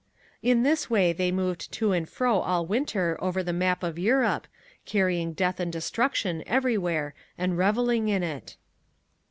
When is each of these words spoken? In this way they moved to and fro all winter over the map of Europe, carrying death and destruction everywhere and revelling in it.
In 0.41 0.63
this 0.63 0.89
way 0.89 1.13
they 1.13 1.31
moved 1.31 1.71
to 1.73 1.91
and 1.91 2.09
fro 2.09 2.39
all 2.39 2.65
winter 2.65 3.19
over 3.21 3.43
the 3.43 3.53
map 3.53 3.83
of 3.83 3.99
Europe, 3.99 4.47
carrying 4.83 5.33
death 5.33 5.59
and 5.59 5.71
destruction 5.71 6.41
everywhere 6.47 7.13
and 7.37 7.55
revelling 7.55 8.07
in 8.09 8.23
it. 8.23 8.57